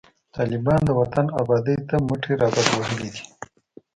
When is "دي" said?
3.15-3.23